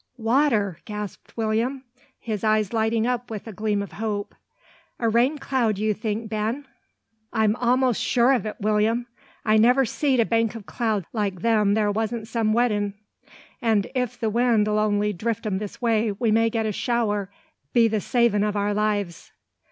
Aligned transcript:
"Water!" 0.17 0.79
gasped 0.85 1.37
William, 1.37 1.83
his 2.19 2.43
eyes 2.43 2.73
lighting 2.73 3.05
up 3.05 3.29
with 3.29 3.47
gleam 3.55 3.83
of 3.83 3.91
hope. 3.91 4.33
"A 4.97 5.07
rain 5.07 5.37
cloud 5.37 5.77
you 5.77 5.93
think, 5.93 6.27
Ben?" 6.27 6.65
"I'm 7.31 7.55
a'most 7.57 8.01
sure 8.01 8.33
o't, 8.33 8.59
Will'm. 8.59 9.05
I 9.45 9.57
never 9.57 9.85
seed 9.85 10.19
a 10.19 10.25
bank 10.25 10.55
o' 10.55 10.61
clouds 10.63 11.05
like 11.13 11.41
them 11.43 11.75
there 11.75 11.91
wasn't 11.91 12.27
some 12.27 12.51
wet 12.51 12.71
in; 12.71 12.95
and 13.61 13.85
if 13.93 14.19
the 14.19 14.31
wind 14.31 14.67
'll 14.67 14.79
only 14.79 15.13
drift 15.13 15.45
'em 15.45 15.59
this 15.59 15.83
way, 15.83 16.11
we 16.11 16.31
may 16.31 16.49
get 16.49 16.65
a 16.65 16.71
shower 16.71 17.29
'll 17.31 17.35
be 17.73 17.87
the 17.87 18.01
savin' 18.01 18.43
o' 18.43 18.49
our 18.53 18.73
lives. 18.73 19.31